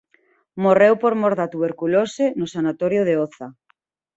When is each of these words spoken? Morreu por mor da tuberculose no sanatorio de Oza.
Morreu 0.65 0.93
por 1.03 1.13
mor 1.21 1.33
da 1.39 1.47
tuberculose 1.53 2.25
no 2.39 2.47
sanatorio 2.53 3.01
de 3.07 3.13
Oza. 3.25 3.47